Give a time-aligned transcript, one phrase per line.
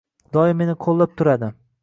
[0.37, 1.53] Doim meni qo‘llab turadi.